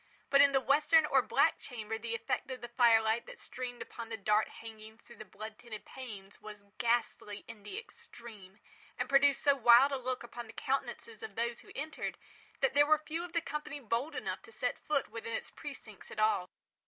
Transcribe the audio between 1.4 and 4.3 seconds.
chamber the effect of the fire light that streamed upon the